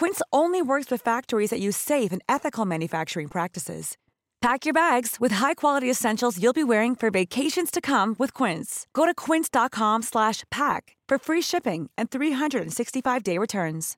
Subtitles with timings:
[0.00, 3.96] Quince only works with factories that use safe and ethical manufacturing practices.
[4.42, 8.86] Pack your bags with high-quality essentials you'll be wearing for vacations to come with Quince.
[8.92, 13.94] Go to quince.com/pack for free shipping and 365-day returns.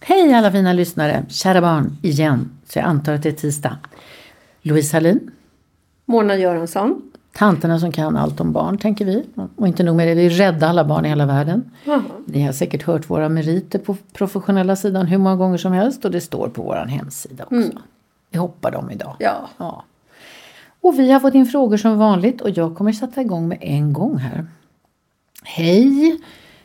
[0.00, 2.58] Hej alla fina lyssnare, kära barn, igen.
[2.64, 3.78] Så jag antar att det är tisdag.
[4.62, 5.30] Louise Hallin.
[6.04, 7.13] Mona Göransson.
[7.34, 9.24] Tanterna som kan allt om barn, tänker vi.
[9.56, 11.70] Och inte nog med det, vi räddar alla barn i hela världen.
[11.84, 12.02] Jaha.
[12.26, 16.10] Ni har säkert hört våra meriter på professionella sidan hur många gånger som helst och
[16.10, 17.78] det står på vår hemsida också.
[18.30, 19.16] Vi hoppar dem idag.
[19.18, 19.48] Ja.
[19.56, 19.84] ja.
[20.80, 23.92] Och vi har fått in frågor som vanligt och jag kommer sätta igång med en
[23.92, 24.46] gång här.
[25.44, 26.20] Hej!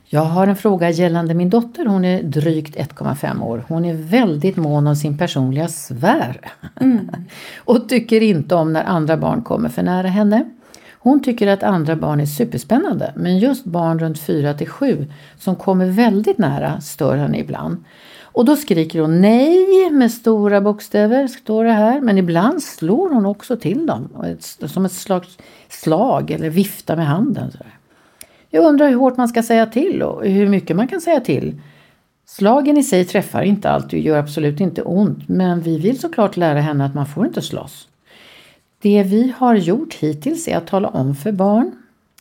[0.06, 1.86] Jag har en fråga gällande min dotter.
[1.86, 3.66] Hon är drygt 1,5 år.
[3.68, 6.52] Hon är väldigt mån om sin personliga sfär.
[7.58, 10.50] och tycker inte om när andra barn kommer för nära henne.
[11.02, 15.08] Hon tycker att andra barn är superspännande men just barn runt 4 till 7
[15.40, 17.84] som kommer väldigt nära stör henne ibland.
[18.32, 22.02] Och då skriker hon nej med stora bokstäver, står det här.
[22.02, 24.10] Men ibland slår hon också till dem
[24.66, 25.38] som ett slags
[25.70, 27.52] slag eller viftar med handen.
[28.50, 31.62] Jag undrar hur hårt man ska säga till och hur mycket man kan säga till.
[32.26, 36.38] Slagen i sig träffar inte alltid och gör absolut inte ont men vi vill såklart
[36.38, 37.88] lära henne att man får inte slåss.
[38.82, 41.72] Det vi har gjort hittills är att tala om för barn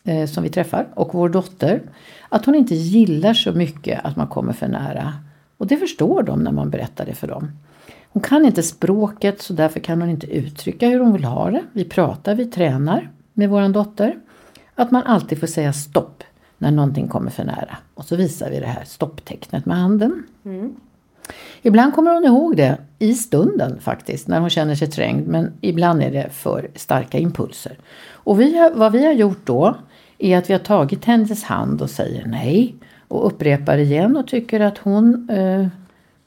[0.05, 1.83] eh, som vi träffar och vår dotter
[2.29, 5.13] att hon inte gillar så mycket att man kommer för nära.
[5.57, 7.51] Och det förstår de när man berättar det för dem.
[8.09, 11.63] Hon kan inte språket så därför kan hon inte uttrycka hur hon vill ha det.
[11.73, 14.17] Vi pratar, vi tränar med vår dotter.
[14.75, 16.25] Att man alltid får säga stopp
[16.59, 17.77] när någonting kommer för nära.
[17.95, 20.27] Och så visar vi det här stopptecknet med handen.
[20.45, 20.77] Mm.
[21.63, 25.29] Ibland kommer hon ihåg det i stunden faktiskt, när hon känner sig trängd.
[25.29, 27.79] Men ibland är det för starka impulser.
[28.11, 29.77] Och vi har, vad vi har gjort då
[30.19, 32.75] är att vi har tagit hennes hand och säger nej.
[33.09, 35.67] Och upprepar igen och tycker att hon eh,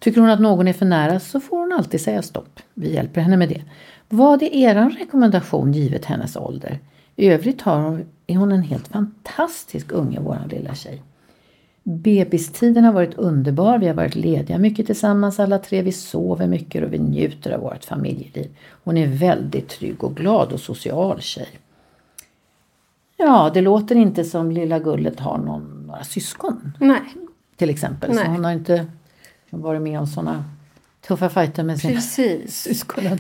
[0.02, 2.60] Tycker hon att någon är för nära så får hon alltid säga stopp.
[2.74, 3.62] Vi hjälper henne med det.
[4.10, 6.80] Vad är er rekommendation givet hennes ålder?
[7.16, 11.02] I övrigt har hon, är hon en helt fantastisk unge, våran lilla tjej.
[11.84, 13.78] Bebistiden har varit underbar.
[13.78, 15.82] Vi har varit lediga mycket tillsammans alla tre.
[15.82, 18.50] Vi sover mycket och vi njuter av vårt familjeliv.
[18.84, 21.50] Hon är väldigt trygg och glad och social tjej.
[23.18, 27.02] Ja, det låter inte som lilla Gullet har någon, några syskon Nej,
[27.56, 28.10] till exempel.
[28.16, 28.26] Nej.
[28.26, 28.86] Så hon har inte
[29.50, 30.44] varit med om sådana
[31.08, 32.62] tuffa fighter med sina precis.
[32.62, 33.20] syskonen.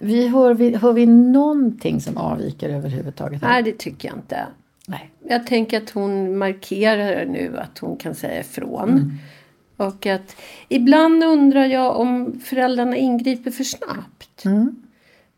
[0.00, 3.42] Vi hör, vi, hör vi någonting som avviker överhuvudtaget?
[3.42, 4.46] Nej, det tycker jag inte.
[4.86, 5.10] Nej.
[5.28, 8.88] Jag tänker att hon markerar nu att hon kan säga ifrån.
[8.88, 9.18] Mm.
[9.76, 10.36] Och att
[10.68, 14.44] ibland undrar jag om föräldrarna ingriper för snabbt.
[14.44, 14.76] Mm.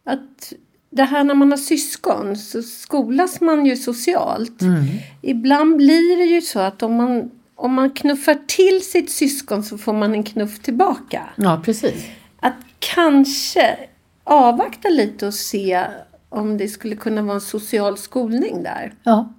[0.04, 0.52] Att
[0.90, 4.62] det här när man har syskon så skolas man ju socialt.
[4.62, 4.84] Mm.
[5.22, 9.78] Ibland blir det ju så att om man, om man knuffar till sitt syskon så
[9.78, 11.22] får man en knuff tillbaka.
[11.36, 12.06] Ja, precis.
[12.40, 13.76] Att kanske
[14.24, 15.84] avvakta lite och se
[16.28, 18.94] om det skulle kunna vara en social skolning där.
[19.02, 19.32] Ja.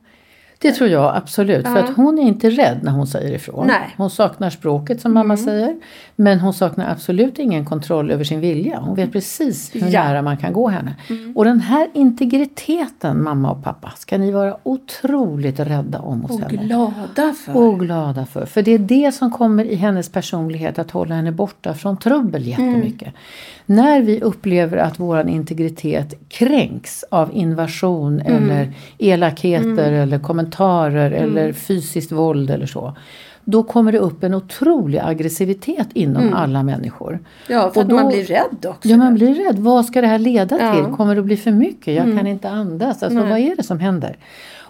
[0.66, 1.66] Det tror jag absolut.
[1.68, 1.84] För Ja.
[1.84, 3.68] att hon är inte rädd när hon säger ifrån.
[3.68, 3.76] Nej.
[3.78, 3.90] Mm.
[3.98, 5.76] Hon saknar språket som mamma säger.
[6.16, 8.80] Men hon saknar absolut ingen kontroll över sin vilja.
[8.80, 9.88] Hon vet precis hur Ja.
[9.88, 9.94] Mm.
[10.14, 10.96] nära man kan gå henne.
[11.36, 16.40] Och den här integriteten mamma och pappa ska ni vara otroligt rädda om hos Och
[16.40, 16.64] henne.
[16.66, 17.58] glada för.
[17.58, 18.46] Och glada för.
[18.46, 22.48] För det är det som kommer i hennes personlighet att hålla henne borta från trubbel
[22.48, 23.14] jättemycket.
[23.66, 30.55] När vi upplever att våran integritet kränks av invasion eller elakheter eller kommentarer
[31.12, 32.94] eller fysiskt våld eller så.
[33.48, 37.20] Då kommer det upp en otrolig aggressivitet inom alla människor.
[37.50, 38.90] ja, för och att man blir rädd också.
[38.90, 39.60] Ja, man blir rädd.
[39.60, 40.74] Vad ska det här leda Ja.
[40.74, 40.94] till?
[40.96, 41.94] Kommer det att bli för mycket?
[41.96, 43.04] Jag kan inte andas.
[43.04, 44.18] Alltså, vad är det som händer?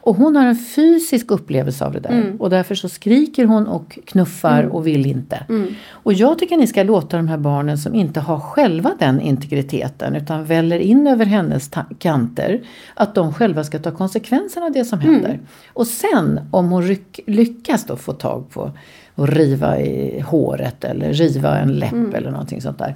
[0.05, 2.11] Och hon har en fysisk upplevelse av det där.
[2.39, 5.45] Och därför så skriker hon och knuffar och vill inte.
[5.89, 10.15] Och jag tycker ni ska låta de här barnen som inte har själva den integriteten
[10.15, 12.61] utan väller in över hennes kanter.
[12.93, 15.39] Att de själva ska ta konsekvenserna av det som händer.
[15.73, 16.97] Och sen om hon
[17.27, 18.71] lyckas då få tag på
[19.15, 22.95] och riva i håret eller riva en läpp eller någonting sånt där.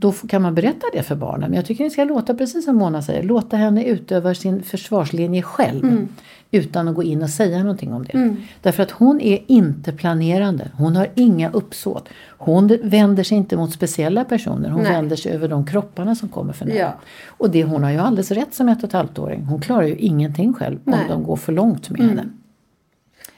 [0.00, 1.50] Då kan man berätta det för barnen.
[1.50, 5.42] Men jag tycker ni ska låta, precis som Mona säger, låta henne utöva sin försvarslinje
[5.42, 6.08] själv.
[6.50, 8.36] Utan att gå in och säga någonting om det.
[8.62, 10.70] Därför att hon är inte planerande.
[10.76, 12.08] Hon har inga uppsåt.
[12.38, 14.68] Hon vänder sig inte mot speciella personer.
[14.68, 14.92] Hon Nej.
[14.92, 16.78] vänder sig över de kropparna som kommer för nära.
[16.78, 16.94] Ja.
[17.26, 19.44] Och det, hon har ju alldeles rätt som ett och ett halvt-åring.
[19.44, 21.00] Hon klarar ju ingenting själv Nej.
[21.00, 22.28] om de går för långt med henne.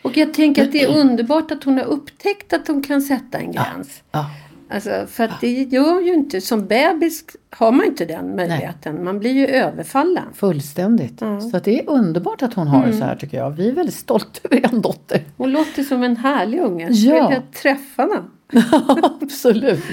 [0.03, 3.39] Och jag tänker att det är underbart att hon har upptäckt att hon kan sätta
[3.39, 4.03] en gräns.
[4.13, 4.27] Ja.
[4.73, 9.05] Alltså, för att det gör ju inte, som bebis har man inte den möjligheten.
[9.05, 10.25] Man blir ju överfallen.
[10.35, 11.19] Fullständigt.
[11.51, 13.51] Så att det är underbart att hon har det så här tycker jag.
[13.51, 15.25] Vi är väldigt stolta över en dotter.
[15.37, 16.89] Hon låter som en härlig unge.
[16.91, 17.17] Ja.
[17.17, 17.29] Ja.
[17.29, 18.23] Vill jag träffa henne.
[19.23, 19.85] Absolut.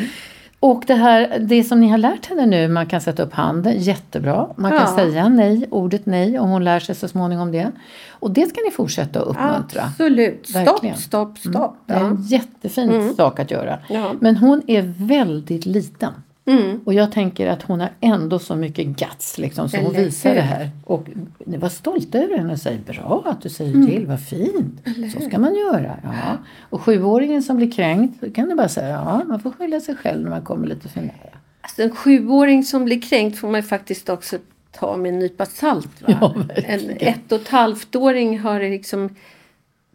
[0.60, 3.74] Och det här, det som ni har lärt henne nu, man kan sätta upp handen,
[3.80, 4.48] jättebra.
[4.56, 4.96] Man kan Ja.
[4.96, 7.72] säga nej, ordet nej, och hon lär sig så småningom det.
[8.10, 9.82] Och det ska ni fortsätta att uppmuntra.
[9.84, 10.50] Absolut.
[10.50, 10.98] Stopp, Verkligen.
[10.98, 11.76] stopp, stopp.
[11.86, 13.80] Det är en jättefin sak att göra.
[13.90, 14.12] Ja.
[14.20, 16.14] Men hon är väldigt liten.
[16.48, 16.80] Mm.
[16.86, 20.42] Och jag tänker att hon har ändå så mycket guts liksom, så hon visar det
[20.42, 20.70] här.
[20.86, 21.08] Och
[21.46, 23.88] var stolta över henne och säger bra att du säger Mm.
[23.88, 24.82] till, vad fint.
[25.14, 26.00] Så ska man göra.
[26.04, 26.38] Ja.
[26.70, 29.96] Och sjuåringen som blir kränkt, då kan du bara säga ja, man får skylla sig
[29.96, 31.12] själv när man kommer lite för nära.
[31.62, 34.38] Alltså, en sjuåring som blir kränkt får man faktiskt också
[34.72, 36.02] ta med en nypa salt.
[36.02, 36.18] Va?
[36.22, 39.16] Ja, en ett och ett halvt-åring har liksom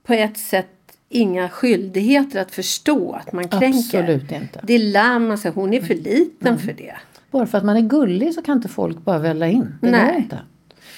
[0.02, 0.68] på ett sätt
[1.12, 3.78] inga skyldigheter att förstå att man kränker.
[3.78, 4.60] Absolut inte.
[4.62, 5.50] Det lär man sig.
[5.50, 6.94] Hon är för liten för det.
[7.30, 9.74] Bara för att man är gullig så kan inte folk bara välla in.
[9.80, 10.16] Det går Nej.
[10.16, 10.38] inte.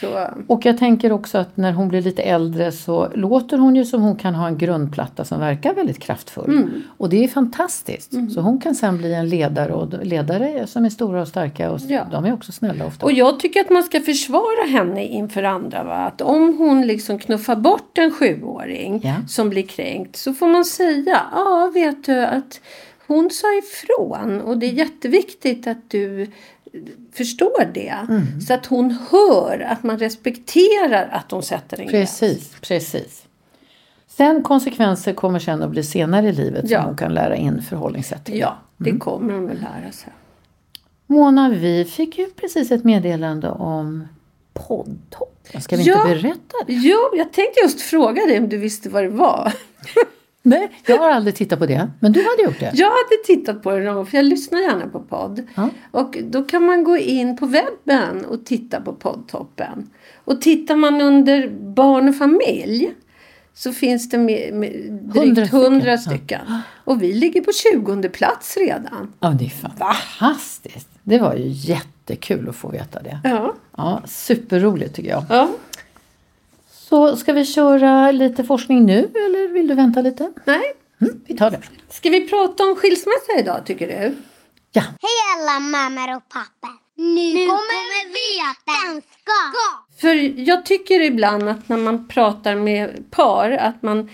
[0.00, 3.85] Så, Och jag tänker också att när hon blir lite äldre så låter hon ju
[3.85, 6.50] som hon kan ha en grundplatta som verkar väldigt kraftfull.
[6.56, 6.82] Mm.
[6.99, 8.12] Och det är fantastiskt.
[8.35, 11.81] Så hon kan sen bli en ledare och ledare som är stora och starka och
[11.88, 12.06] Ja.
[12.11, 13.06] de är också snälla ofta.
[13.06, 15.85] Och jag tycker att man ska försvara henne inför andra.
[15.85, 15.94] Va?
[15.96, 19.14] Att om hon liksom knuffar bort en sjuåring Ja.
[19.29, 22.61] som blir kränkt så får man säga, ja vet du att
[23.06, 26.26] hon sa ifrån och det är jätteviktigt att du
[27.12, 27.94] förstår det.
[28.09, 28.41] Mm.
[28.41, 32.21] Så att hon hör att man respekterar att hon sätter en gräns.
[32.21, 33.25] Precis, precis.
[34.06, 36.79] Sen konsekvenser kommer sen att bli senare i livet Ja.
[36.79, 38.38] som hon kan lära in förhållningssätt till.
[38.38, 39.00] Ja, det Mm.
[39.00, 40.12] kommer hon att lära sig.
[41.06, 44.09] Mona, vi fick ju precis ett meddelande om
[44.55, 45.49] poddtopp.
[45.61, 45.94] Ska vi Ja.
[46.11, 46.73] inte berätta det?
[46.73, 49.53] Jo, jag tänkte just fråga dig om du visste vad det var.
[50.46, 51.91] Nej, jag har aldrig tittat på det.
[52.00, 52.70] Men du hade gjort det?
[52.75, 55.43] Jag hade tittat på det någon gång, för jag lyssnar gärna på podd.
[55.55, 55.69] Ja.
[55.91, 59.91] Och då kan man gå in på webben och titta på poddtoppen.
[60.25, 62.94] Och tittar man under barn och familj
[63.55, 66.19] så finns det med, med drygt hundra stycken.
[66.19, 66.60] stycken.
[66.84, 69.13] Och vi ligger på 20 plats redan.
[69.20, 70.89] Ja, det är fantastiskt.
[71.03, 73.19] Det var ju jättekul att få veta det.
[73.24, 73.55] Ja.
[73.77, 75.24] Ja, superroligt tycker jag.
[75.29, 75.48] ja.
[76.94, 80.32] Så ska vi köra lite forskning nu eller vill du vänta lite?
[80.44, 80.63] Nej.
[81.01, 81.60] Mm, vi tar det.
[81.89, 84.17] Ska vi prata om skilsmässa idag tycker du?
[84.72, 86.74] Ja, Hej alla mammor och pappor.
[86.96, 89.32] Nu, kommer vi att danska.
[90.01, 94.10] För jag tycker ibland att när man pratar med par att man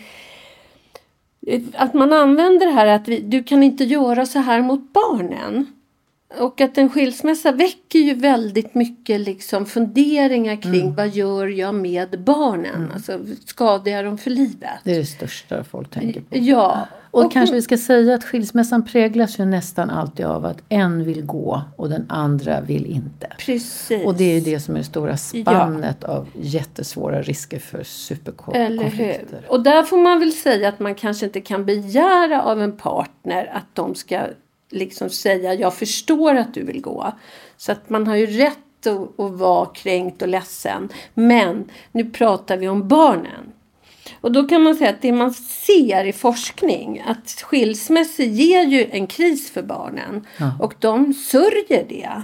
[1.75, 5.67] att man använder det här att vi, du kan inte göra så här mot barnen.
[6.39, 12.25] Och att en skilsmässa väcker ju väldigt mycket liksom funderingar kring vad gör jag med
[12.25, 12.91] barnen?
[12.95, 14.81] Alltså skadar jag dem för livet?
[14.85, 16.27] det är det största folk tänker på.
[16.31, 16.89] Ja.
[17.13, 21.27] Och, kanske vi ska säga att skilsmässan präglas ju nästan alltid av att en vill
[21.27, 23.33] gå och den andra vill inte.
[23.39, 24.07] Precis.
[24.07, 29.45] Och det är ju det som är det stora spannet av jättesvåra risker för superkonflikter.
[29.49, 33.51] Och där får man väl säga att man kanske inte kan begära av en partner
[33.55, 34.21] att de ska
[34.71, 37.13] liksom säga jag förstår att du vill gå.
[37.57, 40.89] Så att man har ju rätt att, att vara kränkt och ledsen.
[41.15, 43.53] Men nu pratar vi om barnen.
[44.21, 48.87] Och då kan man säga att det man ser i forskning att skilsmässor ger ju
[48.91, 50.27] en kris för barnen.
[50.39, 50.53] Ja.
[50.61, 52.23] Och de sörjer det.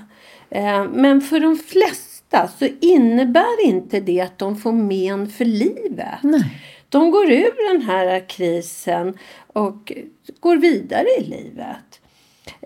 [0.51, 6.23] Eh, Men för de flesta så innebär inte det att de får men för livet.
[6.23, 6.63] Nej.
[6.89, 9.93] De går ur den här krisen och
[10.41, 11.96] går vidare i livet.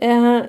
[0.00, 0.40] Eh,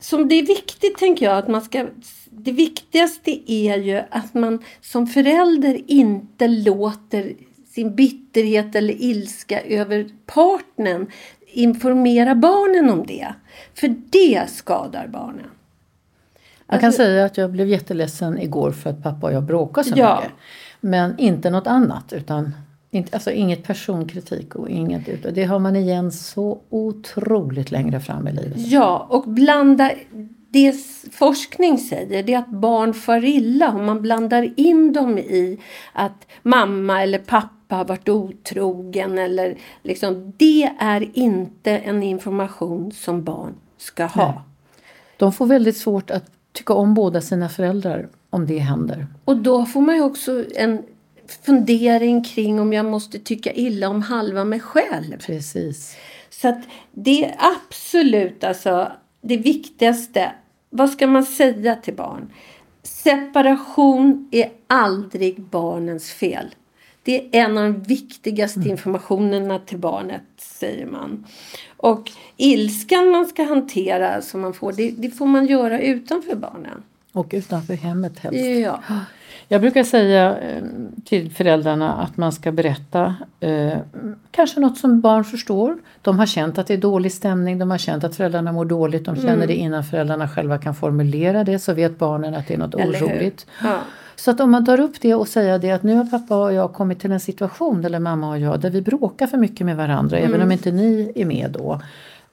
[0.00, 1.86] som det är viktigt tänker jag att man ska
[2.30, 7.32] det viktigaste är ju att man som förälder inte låter
[7.74, 11.06] sin bitterhet eller ilska över partnern
[11.46, 13.34] informera barnen om det.
[13.74, 15.46] För det skadar barnen.
[16.66, 19.88] Jag kan Alltså- säga att jag blev jätteledsen igår för att pappa och jag bråkade
[19.88, 20.16] så Ja.
[20.20, 20.36] mycket.
[20.80, 22.12] Men inte något annat.
[22.12, 22.54] Utan
[22.90, 28.28] inte, alltså inget personkritik och inget utan Det har man igen så otroligt längre fram
[28.28, 28.58] i livet.
[28.58, 29.90] Ja, och blanda...
[30.50, 30.74] Det
[31.12, 35.58] forskning säger det är att barn far illa om man blandar in dem i
[35.92, 39.18] att mamma eller pappa har varit otrogen.
[39.18, 44.26] Eller liksom, det är inte en information som barn ska ha.
[44.26, 44.40] Nej.
[45.16, 49.06] De får väldigt svårt att tycka om båda sina föräldrar om det händer.
[49.24, 50.82] Och då får man ju också en
[51.32, 55.18] fundering kring om jag måste tycka illa om halva mig själv.
[55.18, 55.96] Precis.
[56.30, 56.60] Så att
[56.92, 60.32] det är absolut alltså det viktigaste.
[60.70, 62.32] Vad ska man säga till barn?
[62.82, 66.54] Separation är aldrig barnens fel.
[67.02, 71.26] Det är en av de viktigaste informationerna till barnet, säger man.
[71.76, 76.82] Och ilskan man ska hantera som man får, det, det får man göra utanför barnen.
[77.12, 78.44] Och utanför hemmet helst.
[78.62, 78.82] Ja.
[79.50, 80.62] Jag brukar säga eh,
[81.04, 83.78] till föräldrarna att man ska berätta eh,
[84.30, 85.78] kanske något som barn förstår.
[86.02, 89.04] De har känt att det är dålig stämning, de har känt att föräldrarna mår dåligt.
[89.04, 92.58] De känner det innan föräldrarna själva kan formulera det så vet barnen att det är
[92.58, 93.46] något Eller oroligt.
[93.62, 93.78] Ja.
[94.16, 96.52] Så att om man tar upp det och säger det att nu har pappa och
[96.52, 99.76] jag kommit till en situation, eller mamma och jag, där vi bråkar för mycket med
[99.76, 101.80] varandra även om inte ni är med då.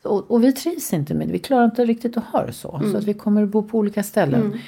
[0.03, 2.81] Och, och vi trivs inte med det, vi klarar inte riktigt att ha det så.
[2.91, 4.59] Så att vi kommer att bo på olika ställen.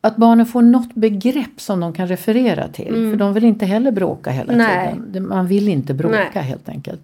[0.00, 3.10] Att barnen får något begrepp som de kan referera till.
[3.10, 4.94] För de vill inte heller bråka hela Nej.
[4.94, 5.28] tiden.
[5.28, 6.42] Man vill inte bråka Nej.
[6.44, 7.00] helt enkelt.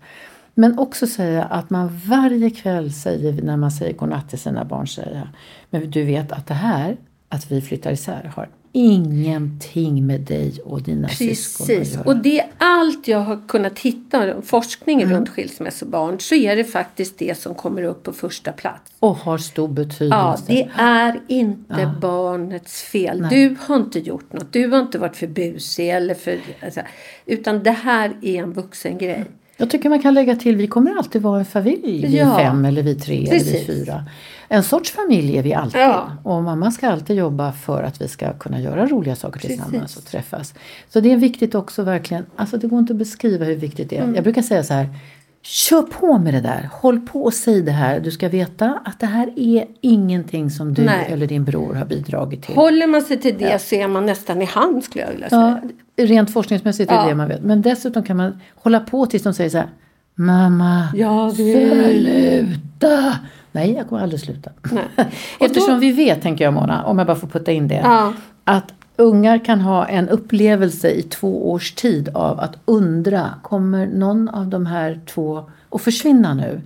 [0.54, 4.86] Men också säga att man varje kväll säger när man säger godnatt till sina barn
[4.86, 5.28] säger
[5.70, 6.96] Men du vet att det här,
[7.28, 11.94] att vi flyttar isär har ingenting med dig och dina syskon att Precis.
[11.94, 12.04] göra.
[12.04, 15.14] Och det är allt jag har kunnat hitta forskning Mm.
[15.16, 18.92] runt skilsmässobarn så är det faktiskt det som kommer upp på första plats.
[18.98, 20.06] Och har stor betydelse.
[20.16, 23.20] Ja, det är inte barnets fel.
[23.20, 23.30] Nej.
[23.30, 24.52] Du har inte gjort något.
[24.52, 26.38] Du har inte varit för busig eller för...
[26.64, 26.80] Alltså,
[27.26, 29.24] utan det här är en vuxen grej.
[29.62, 32.06] Jag tycker man kan lägga till, vi kommer alltid vara en familj.
[32.06, 32.36] Vi Ja.
[32.38, 33.54] fem eller vi tre eller Precis.
[33.54, 34.04] vi fyra.
[34.48, 35.80] En sorts familj är vi alltid.
[35.80, 36.10] Ja.
[36.24, 39.62] Och mamma ska alltid jobba för att vi ska kunna göra roliga saker Precis.
[39.62, 40.54] tillsammans och träffas.
[40.88, 43.96] Så det är viktigt också verkligen, alltså det går inte att beskriva hur viktigt det
[43.96, 44.02] är.
[44.02, 44.14] Mm.
[44.14, 44.88] Jag brukar säga så här,
[45.42, 46.68] kör på med det där.
[46.72, 48.00] Håll på och säg det här.
[48.00, 51.06] Du ska veta att det här är ingenting som du Nej.
[51.10, 52.54] eller din bror har bidragit till.
[52.54, 55.60] Håller man sig till det så är man nästan i hand skulle jag vilja säga.
[55.96, 57.14] Ja, rent forskningsmässigt är det Ja.
[57.14, 57.42] man vet.
[57.42, 59.66] Men dessutom kan man hålla på tills de säger så här
[60.14, 61.70] Mamma, Jag vill.
[61.70, 63.16] sluta!
[63.52, 64.50] Nej, jag kommer aldrig sluta.
[64.72, 64.84] Nej.
[65.40, 67.80] Eftersom då- vi vet, tänker jag Mona, om jag bara får putta in det.
[67.84, 68.12] Ja.
[68.44, 74.28] Att ungar kan ha en upplevelse i två års tid av att undra, kommer någon
[74.28, 76.60] av de här två att försvinna nu?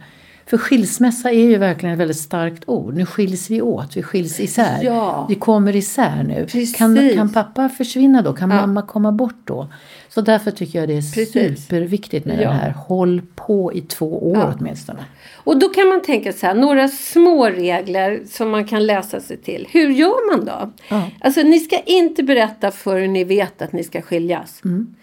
[0.47, 2.95] För skilsmässa är ju verkligen ett väldigt starkt ord.
[2.95, 4.79] Nu skiljs vi åt, vi skiljs isär.
[4.83, 5.27] Ja.
[5.29, 6.35] Vi kommer isär nu.
[6.41, 6.77] Precis.
[6.77, 8.33] Kan, kan pappa försvinna då?
[8.33, 8.57] Kan Ja.
[8.57, 9.69] mamma komma bort då?
[10.17, 11.35] Så därför tycker jag det är Precis.
[11.63, 12.49] superviktigt med Ja.
[12.49, 12.71] det här.
[12.71, 14.55] Håll på i två år Ja.
[14.59, 15.05] åtminstone.
[15.35, 19.37] Och då kan man tänka så här, några små regler som man kan läsa sig
[19.37, 19.67] till.
[19.71, 20.73] Hur gör man då?
[20.89, 21.11] Ja.
[21.21, 24.61] Alltså ni ska inte berätta förrän ni vet att ni ska skiljas.
[24.65, 24.95] Mm.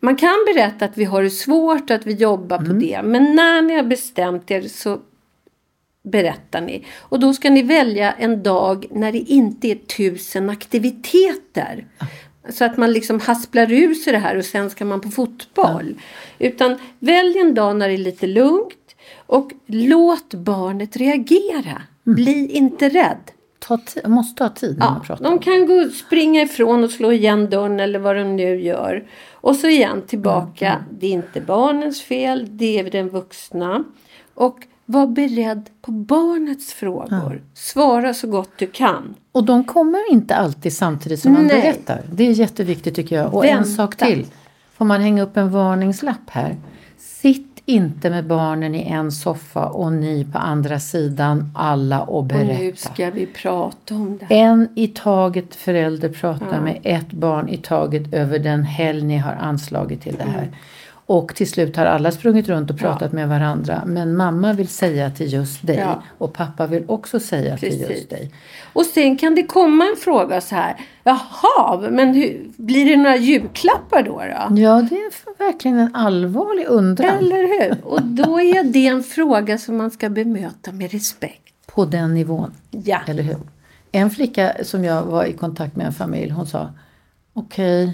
[0.00, 2.68] Man kan berätta att vi har det svårt och att vi jobbar Mm.
[2.68, 3.00] på det.
[3.04, 4.98] Men när ni har bestämt er så
[6.04, 6.84] berättar ni.
[6.98, 11.86] Och då ska ni välja en dag när det inte är tusen aktiviteter.
[12.48, 15.94] Så att man liksom hasplar ur sig det här och sen ska man på fotboll.
[16.38, 18.94] Utan välj en dag när det är lite lugnt.
[19.26, 21.82] Och låt barnet reagera.
[22.06, 22.14] Mm.
[22.16, 23.30] Bli inte rädd.
[23.58, 27.12] Ta måste ha tid när man Ja, pratar de kan gå, springa ifrån och slå
[27.12, 29.08] igen dörren eller vad de nu gör.
[29.32, 30.68] Och så igen tillbaka.
[30.68, 33.84] Mm, Det är inte barnens fel, det är den vuxna.
[34.34, 37.42] Och var beredd på barnets frågor.
[37.54, 39.14] Svara så gott du kan.
[39.32, 41.60] Och de kommer inte alltid samtidigt som man Nej.
[41.62, 42.02] berättar.
[42.12, 43.34] Det är jätteviktigt tycker jag.
[43.34, 43.70] Och en Vänta.
[43.70, 44.26] sak till.
[44.76, 46.56] Får man hänga upp en varningslapp här?
[46.98, 52.24] Sitt inte med barnen i en soffa och ni på andra sidan alla och Och
[52.24, 52.58] berätta.
[52.62, 54.34] nu ska vi prata om det.
[54.34, 59.32] En i taget förälder pratar med ett barn i taget över den helg ni har
[59.32, 60.48] anslagit till det här.
[61.06, 63.82] Och till slut har alla sprungit runt och pratat med varandra.
[63.86, 65.76] Men mamma vill säga till just dig.
[65.76, 66.02] Ja.
[66.18, 67.90] Och pappa vill också säga till Precis.
[67.90, 68.30] just dig.
[68.72, 70.76] Och sen kan det komma en fråga så här.
[71.04, 74.12] Jaha, men hur, blir det några julklappar då?
[74.18, 74.60] då?
[74.60, 77.18] Ja, det är verkligen en allvarlig undran.
[77.18, 77.84] Eller hur?
[77.84, 81.54] Och då är det en fråga som man ska bemöta med respekt.
[81.66, 82.52] På den nivån.
[82.70, 83.00] Ja.
[83.06, 83.36] Eller hur?
[83.92, 86.70] En flicka som jag var i kontakt med en familj, hon sa
[87.32, 87.92] Okej,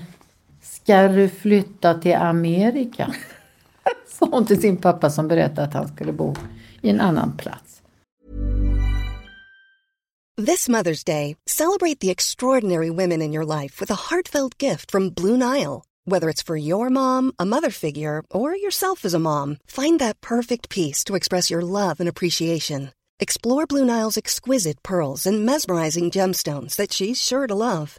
[0.91, 3.15] ska du flytta till Amerika?
[4.07, 6.35] Sa hon till sin pappa som berättade att han skulle bo
[6.83, 7.83] i en annan plats.
[10.47, 15.11] This Mother's Day, celebrate the extraordinary women in your life with a heartfelt gift from
[15.11, 15.83] Blue Nile.
[16.07, 20.21] Whether it's for your mom, a mother figure, or yourself as a mom, find that
[20.21, 22.91] perfect piece to express your love and appreciation.
[23.21, 27.99] Explore Blue Nile's exquisite pearls and mesmerizing gemstones that she's sure to love.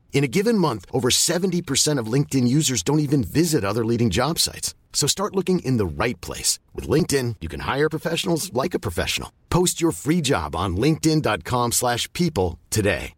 [0.13, 4.37] In a given month, over 70% of LinkedIn users don't even visit other leading job
[4.37, 4.75] sites.
[4.93, 6.59] So start looking in the right place.
[6.75, 9.29] With LinkedIn, you can hire professionals like a professional.
[9.49, 13.13] Post your free job on linkedin.com slash people today.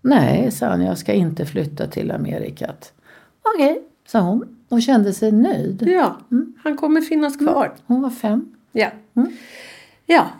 [0.00, 2.92] Nej, sa han, jag ska inte flytta till Amerikat.
[3.42, 5.82] Okej, sa hon och kände sig nöjd.
[5.86, 6.20] Ja,
[6.62, 7.74] han kommer finnas kvar.
[7.86, 8.54] Hon var fem.
[8.72, 8.90] Ja.
[10.06, 10.30] Ja.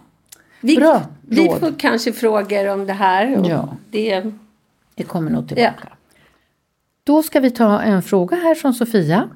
[0.61, 1.61] Vi, Bra vi råd.
[1.61, 3.39] får kanske frågor om det här.
[3.39, 3.69] Och Ja.
[3.91, 4.25] Det,
[4.95, 5.89] Det kommer nog tillbaka.
[7.05, 9.29] Då ska vi ta en fråga här från Sofia.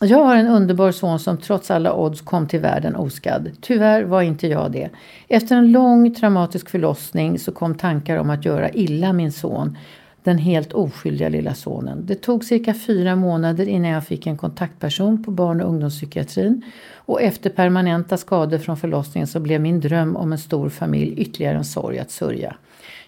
[0.00, 3.50] Jag har en underbar son som trots alla odds kom till världen oskadd.
[3.60, 4.90] Tyvärr var inte jag det.
[5.28, 9.78] Efter en lång traumatisk förlossning så kom tankar om att göra illa min son.
[10.24, 12.06] Den helt oskyldiga lilla sonen.
[12.06, 16.62] Det tog cirka fyra månader innan jag fick en kontaktperson på barn och ungdomspsykiatrin.
[16.94, 21.56] Och efter permanenta skador från förlossningen så blev min dröm om en stor familj ytterligare
[21.56, 22.56] en sorg att sörja.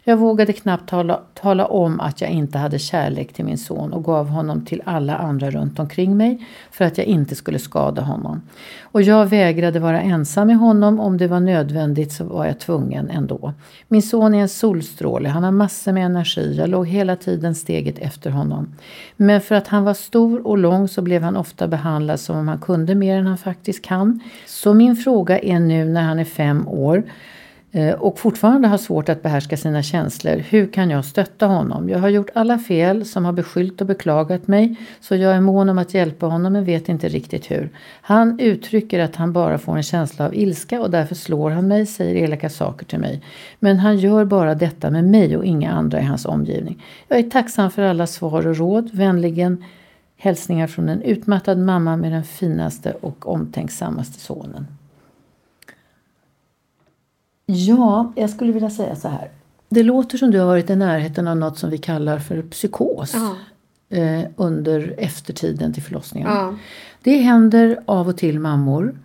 [0.08, 4.04] Jag vågade knappt tala, tala om att jag inte hade kärlek till min son och
[4.04, 8.42] gav honom till alla andra runt omkring mig för att jag inte skulle skada honom.
[8.82, 11.00] Och jag vägrade vara ensam med honom.
[11.00, 13.52] Om det var nödvändigt så var jag tvungen ändå.
[13.88, 15.28] Min son är en solstråle.
[15.28, 16.56] Han har massor med energi.
[16.58, 18.68] Jag låg hela tiden steget efter honom.
[19.16, 22.48] Men för att han var stor och lång så blev han ofta behandlad som om
[22.48, 24.20] han kunde mer än han faktiskt kan.
[24.46, 27.02] Så min fråga är nu när han är fem år
[27.72, 30.36] Eh, och fortfarande har svårt att behärska sina känslor.
[30.36, 31.88] Hur kan jag stötta honom?
[31.88, 35.68] Jag har gjort alla fel som har beskyllt och beklagat mig så jag är mån
[35.68, 37.70] om att hjälpa honom men vet inte riktigt hur.
[38.00, 41.86] Han uttrycker att han bara får en känsla av ilska och därför slår han mig,
[41.86, 43.22] säger elaka saker till mig.
[43.58, 46.84] Men han gör bara detta med mig och inga andra i hans omgivning.
[47.08, 48.90] Jag är tacksam för alla svar och råd.
[48.92, 49.64] Vänligen
[50.16, 54.66] hälsningar från en utmattad mamma med den finaste och omtänksammaste sonen.
[57.46, 59.30] Ja, jag skulle vilja säga så här.
[59.68, 63.14] Det låter som du har varit i närheten av något som vi kallar för psykos
[63.14, 63.36] Ja.
[63.96, 66.28] eh, under eftertiden till förlossningen.
[66.30, 66.54] Ja.
[67.02, 68.98] Det händer av och till mammor.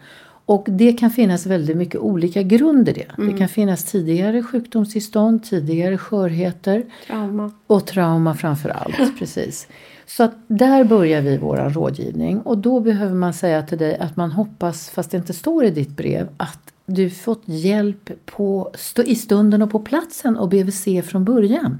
[0.45, 3.23] Och det kan finnas väldigt mycket olika grund i det.
[3.27, 7.51] Det kan finnas tidigare sjukdomstillstånd, tidigare skörheter trauma.
[7.67, 9.17] och trauma framför allt.
[9.19, 9.67] precis.
[10.05, 14.15] Så att där börjar vi vår rådgivning och då behöver man säga till dig att
[14.17, 16.59] man hoppas, fast det inte står i ditt brev, att
[16.91, 18.71] du fått hjälp på,
[19.05, 21.79] i stunden och på platsen och BVC från början.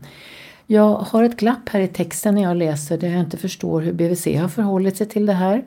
[0.67, 3.93] Jag har ett glapp här i texten när jag läser där jag inte förstår hur
[3.93, 5.63] BVC har förhållit sig till det här.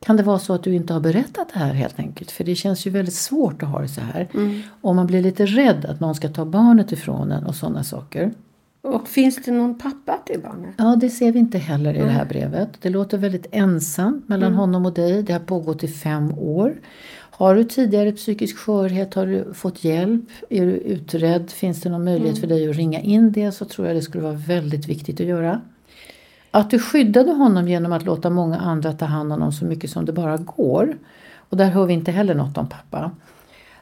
[0.00, 2.30] Kan det vara så att du inte har berättat det här helt enkelt?
[2.30, 4.28] För det känns ju väldigt svårt att ha det så här.
[4.80, 8.32] Och man blir lite rädd att någon ska ta barnet ifrån en och sådana saker.
[8.82, 10.74] Och finns det någon pappa till barnet?
[10.76, 12.68] Ja, det ser vi inte heller i det här brevet.
[12.80, 15.22] Det låter väldigt ensamt mellan honom och dig.
[15.22, 16.74] Det har pågått i fem år.
[17.36, 19.14] Har du tidigare psykisk skörhet?
[19.14, 20.24] Har du fått hjälp?
[20.50, 21.50] Är du utredd?
[21.50, 24.24] Finns det någon möjlighet för dig att ringa in det så tror jag det skulle
[24.24, 25.60] vara väldigt viktigt att göra.
[26.50, 29.90] Att du skyddade honom genom att låta många andra ta hand om honom så mycket
[29.90, 30.96] som det bara går.
[31.36, 33.10] Och där hör vi inte heller något om pappa.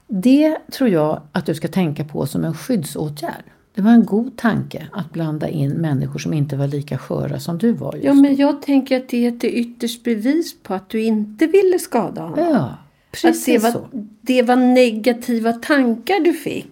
[0.07, 3.45] Det tror jag att du ska tänka på som en skyddsåtgärd.
[3.75, 7.59] Det var en god tanke att blanda in människor som inte var lika sköra som
[7.59, 10.89] du var just Ja, men jag tänker att det är ett ytterst bevis på att
[10.89, 12.39] du inte ville skada honom.
[12.39, 12.77] Ja,
[13.13, 13.89] precis det, var, så.
[14.21, 16.67] det var negativa tankar du fick.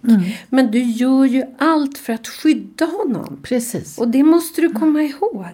[0.48, 3.38] Men du gör ju allt för att skydda honom.
[3.42, 3.98] Precis.
[3.98, 5.44] Och det måste du komma ihåg.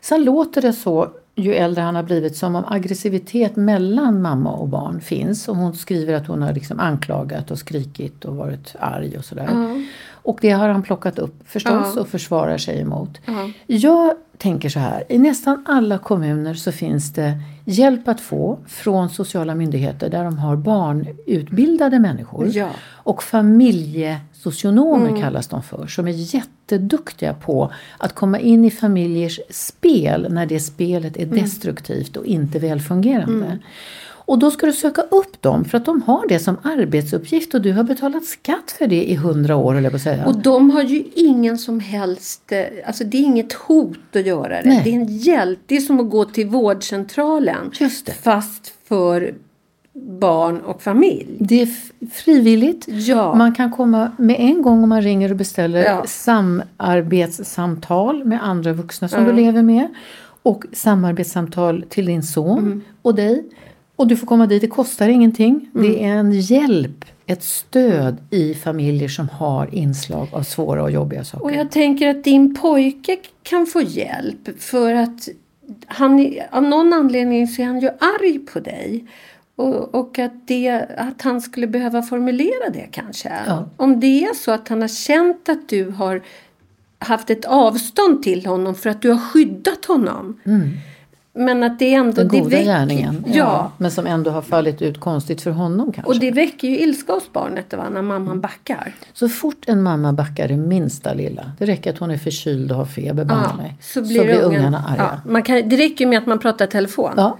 [0.00, 4.68] Sen låter det så ju äldre han har blivit som om aggressivitet mellan mamma och
[4.68, 5.48] barn finns.
[5.48, 9.84] Och hon skriver att hon har liksom anklagat och skrikit och varit arg och sådär.
[10.22, 12.00] Och det har han plockat upp förstås Ja.
[12.00, 13.18] och försvarar sig emot.
[13.26, 13.50] Ja.
[13.66, 19.10] Jag tänker så här, i nästan alla kommuner så finns det hjälp att få från
[19.10, 22.48] sociala myndigheter där de har barnutbildade människor.
[22.52, 22.64] Ja.
[22.64, 22.76] Mm.
[22.86, 30.26] Och familjesocionomer kallas de för, som är jätteduktiga på att komma in i familjers spel
[30.30, 31.30] när det spelet Mm.
[31.30, 33.58] är destruktivt och inte välfungerande.
[34.30, 37.62] Och då ska du söka upp dem för att de har det som arbetsuppgift och
[37.62, 40.26] du har betalat skatt för det i hundra år jag på säga.
[40.26, 44.62] Och de har ju ingen som helst, eh, alltså det är inget hot att göra
[44.62, 44.68] det.
[44.68, 44.80] Nej.
[44.84, 45.58] Det är en hjälp.
[45.66, 47.70] Det är som att gå till vårdcentralen.
[47.80, 48.12] Just det.
[48.12, 49.34] Fast för
[50.20, 51.26] barn och familj.
[51.38, 51.68] Det är
[52.12, 52.84] frivilligt.
[52.88, 53.34] Ja.
[53.34, 56.04] Man kan komma med en gång om man ringer och beställer Ja.
[56.06, 59.88] samarbetssamtal med andra vuxna som du lever med.
[60.42, 62.82] Och samarbetssamtal till din son Mm.
[63.02, 63.44] och dig.
[64.00, 65.68] Och du får komma dit, det kostar ingenting.
[65.74, 65.90] Mm.
[65.90, 71.24] Det är en hjälp, ett stöd i familjer som har inslag av svåra och jobbiga
[71.24, 71.44] saker.
[71.44, 75.28] Och jag tänker att din pojke kan få hjälp för att
[75.86, 79.04] han, av någon anledning så är han ju arg på dig.
[79.56, 83.32] Och, och att, det, att han skulle behöva formulera det kanske.
[83.46, 83.68] Ja.
[83.76, 86.22] Om det är så att han har känt att du har
[86.98, 90.40] haft ett avstånd till honom för att du har skyddat honom.
[91.32, 92.12] Men att det ändå...
[92.12, 93.24] Den det goda väcker- gärningen.
[93.26, 93.72] Ja.
[93.78, 96.12] Men som ändå har fallit ut konstigt för honom kanske.
[96.12, 98.92] Och det väcker ju ilska hos barnet va, när mamman backar.
[99.12, 102.76] Så fort en mamma backar det minsta lilla, det räcker att hon är förkyld och
[102.78, 105.20] har feber, banne mig, så blir, ungen, ungarna arga.
[105.24, 107.10] Ja, man kan, det räcker ju med att man pratar i telefon.
[107.16, 107.38] Ja,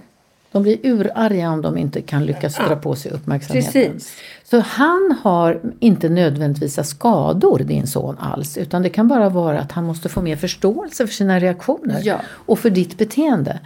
[0.51, 3.71] de blir urarga om de inte kan lyckas dra på sig uppmärksamheten.
[3.93, 4.17] Precis.
[4.43, 8.57] Så han har inte nödvändigtvis skador, din son, alls.
[8.57, 12.21] Utan det kan bara vara att han måste få mer förståelse för sina reaktioner Ja.
[12.27, 13.59] och för ditt beteende.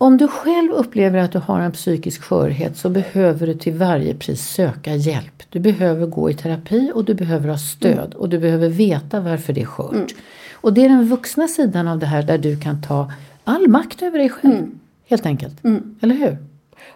[0.00, 4.14] Om du själv upplever att du har en psykisk skörhet så behöver du till varje
[4.14, 5.42] pris söka hjälp.
[5.50, 9.52] Du behöver gå i terapi och du behöver ha stöd och du behöver veta varför
[9.52, 10.14] det är skört.
[10.52, 13.12] Och det är den vuxna sidan av det här där du kan ta
[13.44, 14.66] all makt över dig själv.
[15.08, 15.64] Helt enkelt.
[16.00, 16.36] Eller hur?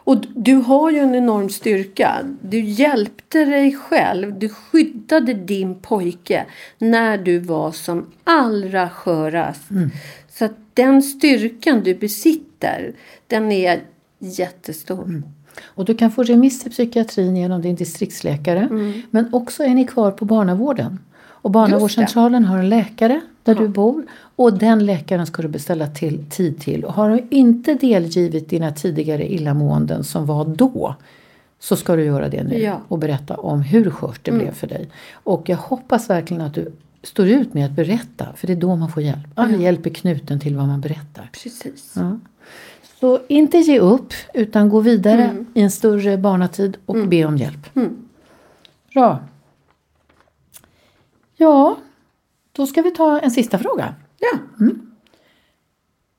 [0.04, 2.18] Och du har ju en enorm styrka.
[2.40, 4.38] Du hjälpte dig själv.
[4.38, 6.46] Du skyddade din pojke
[6.78, 9.62] när du var som allra skörast.
[10.28, 12.92] Så att den styrkan du besitter,
[13.26, 13.80] den är
[14.18, 15.22] jättestor.
[15.62, 18.68] Och du kan få remiss till psykiatrin genom din distriktsläkare.
[19.10, 20.98] Men också är ni kvar på barnavården.
[21.18, 24.06] Och barnavårdscentralen har en läkare där du bor.
[24.36, 26.84] Och den läkaren ska du beställa till, tid till.
[26.84, 30.94] Och har du inte delgivit dina tidigare illamåenden som var då.
[31.58, 32.80] Så ska du göra det nu Ja.
[32.88, 34.88] och berätta om hur skört det blev för dig.
[35.12, 38.26] Och jag hoppas verkligen att du står ut med att berätta.
[38.36, 39.26] För det är då man får hjälp.
[39.34, 41.30] All hjälp är knuten till vad man berättar.
[41.32, 41.92] Precis.
[41.96, 42.18] Ja.
[43.00, 47.74] Så inte ge upp utan gå vidare i en större barnatid och be om hjälp.
[48.94, 49.18] Bra.
[51.36, 51.76] Ja,
[52.52, 53.94] då ska vi ta en sista fråga.
[54.18, 54.38] Ja.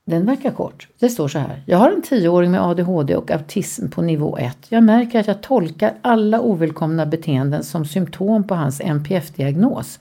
[0.06, 0.88] Den verkar kort.
[0.98, 1.62] Det står så här.
[1.66, 4.58] Jag har en tioåring med ADHD och autism på nivå 1.
[4.68, 10.00] Jag märker att jag tolkar alla ovälkomna beteenden som symptom på hans NPF-diagnos,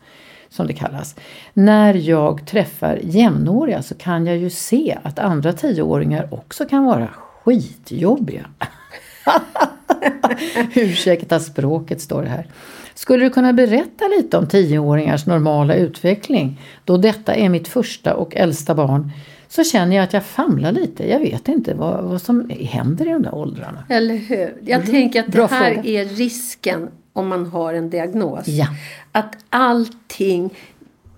[0.49, 1.15] som det kallas.
[1.53, 7.07] När jag träffar jämnåriga så kan jag ju se att andra tioåringar också kan vara
[7.43, 8.45] skitjobbiga.
[10.73, 12.47] Ursäkta språket står det här.
[12.95, 16.61] Skulle du kunna berätta lite om tioåringars normala utveckling?
[16.85, 19.11] Då detta är mitt första och äldsta barn
[19.47, 21.09] så känner jag att jag famlar lite.
[21.09, 23.83] Jag vet inte vad, vad som händer i de där åldrarna.
[23.89, 24.55] Eller hur?
[24.61, 25.89] Jag tänker att Bra det här fråga.
[25.89, 28.47] är risken om man har en diagnos.
[28.47, 28.67] Ja.
[29.11, 30.49] Att allting,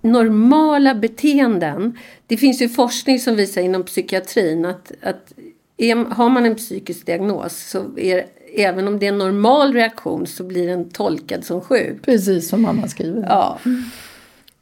[0.01, 1.97] normala beteenden.
[2.27, 5.33] Det finns ju forskning som visar inom psykiatrin att, att
[5.77, 8.25] är, har man en psykisk diagnos så är
[8.61, 12.01] även om det är en normal reaktion så blir den tolkad som sjuk.
[12.01, 13.25] Precis som mamma skriver.
[13.29, 13.59] Ja,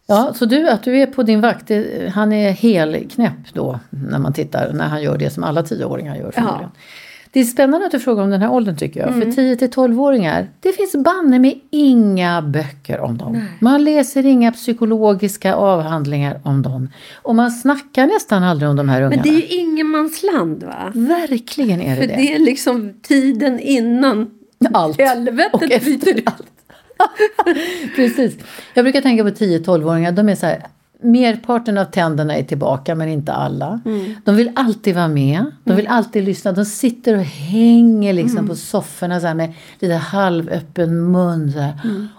[0.06, 1.72] Ja, så du, att du är på din vakt,
[2.14, 6.32] han är helknäpp då när man tittar, när han gör det som alla tioåringar gör
[6.32, 6.72] förmodligen.
[7.34, 9.14] Det är spännande att du frågar om den här åldern tycker jag.
[9.14, 13.42] För 10 till 12-åringar, det finns banne med inga böcker om dem.
[13.60, 16.90] Man läser inga psykologiska avhandlingar om dem.
[17.22, 19.24] Och man snackar nästan aldrig om de här ungarna.
[19.26, 20.92] men det är ju ingenmansland va?
[20.96, 22.16] Verkligen är det För det.
[22.16, 24.32] det är liksom tiden innan
[24.74, 24.98] Allt.
[25.02, 26.26] helvetet Och efter bryter ut.
[27.96, 28.38] Precis.
[28.74, 30.12] Jag brukar tänka på 10-12-åringar.
[30.12, 30.64] De är så här,
[31.04, 33.82] merparten av tänderna är tillbaka men inte alla.
[34.24, 35.46] De vill alltid vara med.
[35.64, 36.52] De vill alltid lyssna.
[36.52, 41.74] De sitter och hänger liksom på sofforna så här med lite halvöppen mun så här,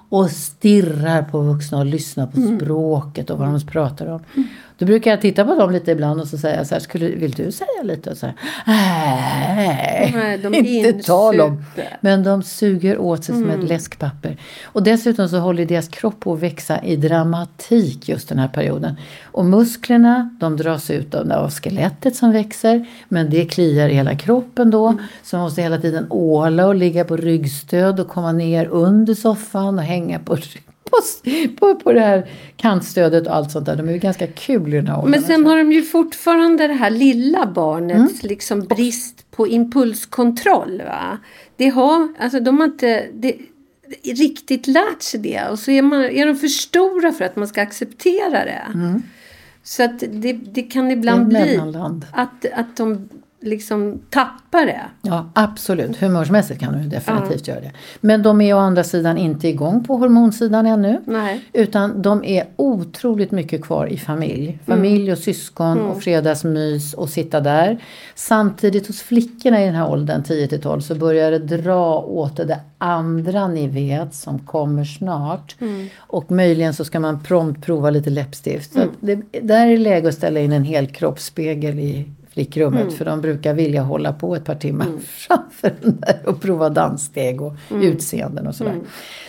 [0.08, 4.20] och stirrar på vuxna och lyssnar på språket och vad de pratar om.
[4.78, 7.30] Då brukar jag titta på dem lite ibland och så säga så här, skulle, vill
[7.30, 8.10] du säga lite?
[8.10, 8.34] Och så här,
[8.66, 11.52] nej, Nej, de inte tal om.
[11.52, 11.96] insuper.
[12.00, 14.36] Men de suger åt sig som ett läskpapper.
[14.64, 18.96] Och dessutom så håller deras kropp på att växa i dramatik just den här perioden.
[19.24, 22.86] Och musklerna, de dras ut av, av skelettet som växer.
[23.08, 24.98] Men det kliar i hela kroppen då.
[25.22, 29.78] Så man måste hela tiden åla och ligga på ryggstöd och komma ner under soffan
[29.78, 30.42] och hänga på på,
[31.58, 33.76] på, på det här kantstödet och allt sånt där.
[33.76, 35.02] De är ju ganska kul i den här.
[35.02, 40.82] Men sen har de ju fortfarande det här lilla barnets liksom brist på impulskontroll.
[40.86, 41.18] Va?
[41.56, 43.36] Det har, alltså de har inte det,
[44.02, 45.42] riktigt lärt sig det.
[45.50, 48.62] Och så är, man, är de för stora för att man ska acceptera det.
[49.62, 51.60] Så att det, det kan ibland Det bli
[52.12, 53.08] att, att de
[53.44, 54.80] liksom tappar det.
[55.02, 55.96] Ja, absolut.
[55.96, 57.72] Humörsmässigt kan de ju definitivt göra det.
[58.00, 61.00] Men de är å andra sidan inte igång på hormonsidan ännu.
[61.04, 61.44] Nej.
[61.52, 64.58] Utan de är otroligt mycket kvar i familj.
[64.66, 67.78] Familj och syskon och fredagsmys och sitta där.
[68.14, 72.36] Samtidigt hos flickorna i den här åldern, 10 till 12, så börjar det dra åt
[72.36, 75.56] det andra ni vet som kommer snart.
[75.96, 78.72] Och möjligen så ska man prompt prova lite läppstift.
[78.72, 82.92] Så att det, där är läge att ställa in en hel kroppsspegel i flickrummet.
[82.92, 87.42] För de brukar vilja hålla på ett par timmar framför den där och prova danssteg
[87.42, 88.80] och utseenden och sådär.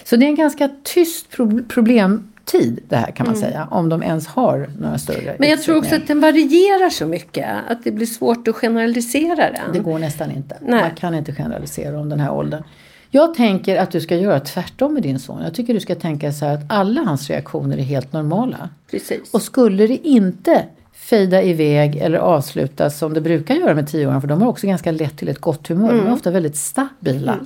[0.04, 3.68] Så det är en ganska tyst pro- problemtid det här kan man säga.
[3.72, 7.48] Om de ens har några större Men jag tror också att den varierar så mycket.
[7.70, 9.74] Att det blir svårt att generalisera den.
[9.74, 10.58] Det går nästan inte.
[10.62, 10.82] Nej.
[10.82, 12.64] Man kan inte generalisera om den här åldern.
[13.10, 15.42] Jag tänker att du ska göra tvärtom med din son.
[15.44, 18.70] Jag tycker du ska tänka så här att alla hans reaktioner är helt normala.
[18.92, 19.34] Precis.
[19.34, 20.66] Och skulle det inte
[21.10, 24.92] fejda iväg eller avslutas som det brukar göra med tioåringar, för de har också ganska
[24.92, 25.90] lätt till ett gott humör.
[25.90, 26.04] Mm.
[26.06, 27.40] De är ofta väldigt stabila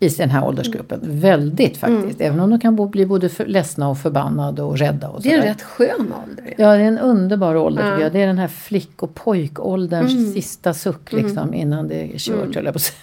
[0.00, 1.00] i den här åldersgruppen.
[1.02, 2.20] Väldigt faktiskt.
[2.20, 5.08] Även om de kan bli både för, ledsna och förbannade och rädda.
[5.08, 5.40] Och Mm.
[5.40, 6.54] det är en rätt skön ålder.
[6.56, 8.12] Ja, det är en underbar ålder tycker jag.
[8.12, 12.64] Det är den här flick och pojkålderns sista suck liksom innan det är kört, höll
[12.64, 12.96] jag på att säga.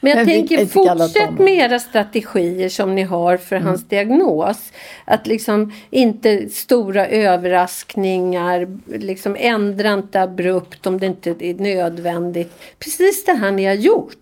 [0.00, 4.72] Men jag kan tänker fortsätt med era strategier som ni har för hans diagnos.
[5.04, 12.52] Att liksom inte stora överraskningar, liksom ändra inte abrupt om det inte är nödvändigt.
[12.78, 14.16] Precis det här ni har gjort.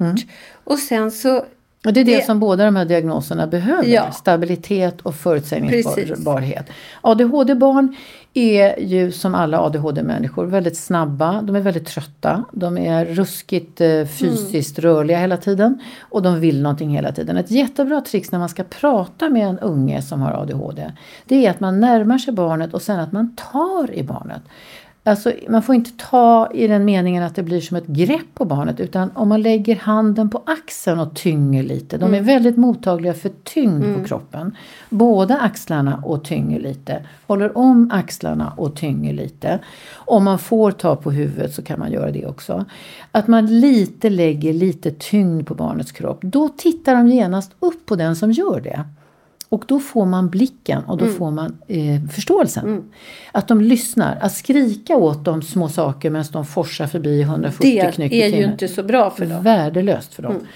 [0.65, 1.45] Och sen så,
[1.87, 3.89] Och det är det, Det- som båda de här diagnoserna behöver.
[3.89, 4.13] Ja.
[4.13, 6.67] Stabilitet och förutsägbarhet.
[7.01, 7.97] ADHD-barn
[8.35, 11.43] är ju som alla ADHD-människor väldigt snabba.
[11.43, 12.45] De är väldigt trötta.
[12.53, 15.79] De är ruskigt eh, fysiskt rörliga hela tiden.
[16.01, 17.37] Och de vill någonting hela tiden.
[17.37, 20.93] Ett jättebra trix när man ska prata med en unge som har ADHD.
[21.27, 24.43] Det är att man närmar sig barnet och sen att man tar i barnet.
[25.07, 28.45] Alltså, man får inte ta i den meningen att det blir som ett grepp på
[28.45, 31.99] barnet utan om man lägger handen på axeln och tynger lite.
[31.99, 34.57] De är väldigt mottagliga för tyngd på kroppen.
[34.91, 37.07] Båda axlarna och tynger lite.
[37.27, 39.59] Håller om axlarna och tynger lite.
[39.95, 42.65] Om man får ta på huvudet så kan man göra det också.
[43.13, 46.19] Att man lite lägger lite tyngd på barnets kropp.
[46.23, 48.85] Då tittar de genast upp på den som gör det.
[49.49, 51.17] Och då får man blicken och då Mm.
[51.17, 52.85] får man eh, förståelsen.
[53.33, 54.19] Att de lyssnar.
[54.21, 58.23] Att skrika åt dem små saker medan de forsar förbi i 140 det knyck i
[58.23, 59.43] är ju inte så bra för dem.
[59.43, 60.33] Värdelöst för dem.
[60.33, 60.47] Mm.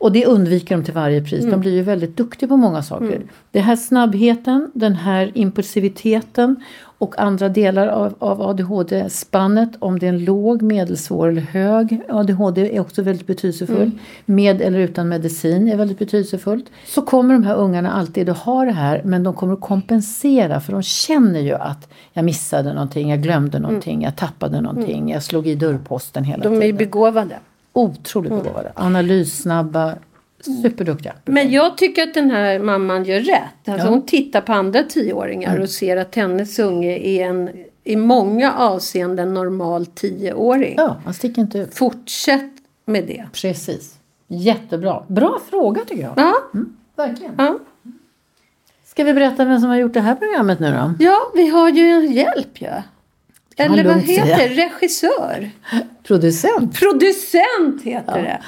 [0.00, 1.44] Och det undviker de till varje pris.
[1.44, 3.06] De blir ju väldigt duktiga på många saker.
[3.06, 3.28] Mm.
[3.50, 6.56] Det här snabbheten, den här impulsiviteten
[6.98, 9.70] och andra delar av, av ADHD-spannet.
[9.78, 13.76] Om det är en låg, medelsvår eller hög ADHD är också väldigt betydelsefull.
[13.76, 13.98] Mm.
[14.24, 16.66] Med eller utan medicin är väldigt betydelsefullt.
[16.86, 20.60] Så kommer de här ungarna alltid att ha det här men de kommer att kompensera
[20.60, 25.22] för de känner ju att jag missade någonting, jag glömde någonting, jag tappade någonting, jag
[25.22, 26.58] slog i dörrposten hela Mm.
[26.58, 26.90] De är ju tiden.
[26.90, 27.36] begåvade.
[27.72, 28.72] Otroligt begåvade.
[28.74, 29.94] Analyssnabba,
[30.62, 31.12] superduktiga.
[31.24, 33.68] Men jag tycker att den här mamman gör rätt.
[33.68, 33.90] Alltså Ja.
[33.92, 37.50] Hon tittar på andra tioåringar och ser att hennes unge är en
[37.84, 40.74] i många avseenden normal tioåring.
[40.76, 41.74] Ja, man sticker inte ut.
[41.74, 42.50] Fortsätt
[42.84, 43.26] med det.
[43.32, 43.96] Precis.
[44.28, 45.02] Jättebra.
[45.08, 46.12] Bra fråga tycker jag.
[46.16, 46.34] Ja,
[46.96, 47.32] Verkligen.
[47.38, 47.58] ja.
[48.84, 51.04] Ska vi berätta vem som har gjort det här programmet nu då?
[51.04, 52.66] ja vi har ju en hjälp ju.
[52.66, 52.82] Ja.
[53.64, 54.48] Eller vad heter det?
[54.48, 55.50] Regissör.
[56.02, 56.78] Producent.
[56.78, 58.42] Producent heter det.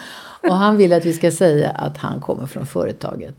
[0.48, 3.35] Och han vill att vi ska säga att han kommer från företaget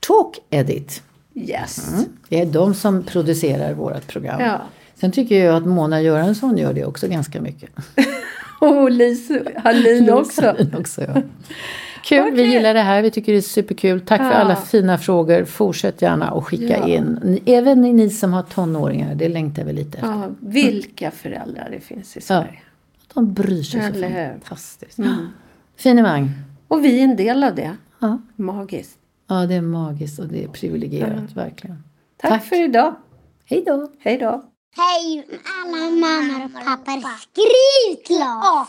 [0.00, 1.02] Talk Edit.
[1.34, 2.06] Yes.
[2.28, 4.40] Det är de som producerar vårt program.
[4.40, 4.60] Ja.
[4.94, 7.70] Sen tycker jag att Mona Göransson gör det också ganska mycket.
[8.60, 10.56] Och Lise Hallin också.
[10.78, 11.22] Också ja.
[12.04, 12.50] Kul, vi Okej.
[12.50, 13.02] gillar det här.
[13.02, 14.00] Vi tycker det är superkul.
[14.00, 14.34] Tack för Ja.
[14.34, 15.44] alla fina frågor.
[15.44, 16.88] Fortsätt gärna att skicka Ja.
[16.88, 17.40] in.
[17.46, 20.10] Även ni som har tonåringar, det längtar vi lite efter.
[20.12, 22.58] Ja, vilka föräldrar det finns i Sverige.
[23.14, 24.30] De bryr sig så Eller hur?
[24.32, 24.98] fantastiskt.
[25.76, 26.30] Finemang.
[26.68, 27.76] Och vi är en del av det.
[27.98, 28.18] Ja.
[28.36, 28.98] Magiskt.
[29.28, 31.82] ja, det är magiskt och det är privilegierat, verkligen.
[32.20, 32.44] Tack, Tack.
[32.44, 32.94] för idag.
[33.44, 33.88] Hej då!
[34.00, 34.42] Hej då.
[34.76, 35.26] Hej
[35.64, 37.02] alla mammor och pappor.
[37.18, 38.68] Skriv till oss!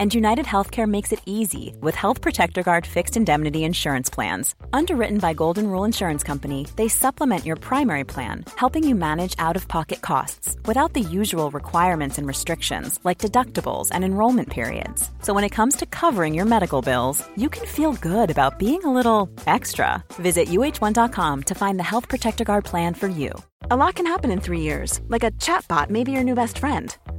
[0.00, 4.54] And United Healthcare makes it easy with Health Protector Guard fixed indemnity insurance plans.
[4.72, 9.56] Underwritten by Golden Rule Insurance Company, they supplement your primary plan, helping you manage out
[9.56, 15.10] of pocket costs without the usual requirements and restrictions like deductibles and enrollment periods.
[15.20, 18.82] So when it comes to covering your medical bills, you can feel good about being
[18.84, 20.02] a little extra.
[20.14, 23.34] Visit uh1.com to find the Health Protector Guard plan for you.
[23.70, 26.56] A lot can happen in three years, like a chatbot may be your new best
[26.58, 26.96] friend.